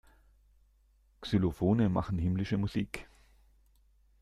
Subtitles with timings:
[1.23, 3.07] Xylophone machen himmlische Musik.